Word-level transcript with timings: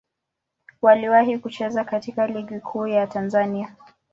Waliwahi 0.81 1.37
kucheza 1.39 1.83
katika 1.83 2.27
Ligi 2.27 2.59
Kuu 2.59 2.87
ya 2.87 3.07
Tanzania. 3.07 3.75